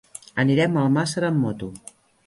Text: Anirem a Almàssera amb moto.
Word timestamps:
Anirem 0.43 0.79
a 0.79 0.87
Almàssera 0.87 1.33
amb 1.35 1.45
moto. 1.47 1.73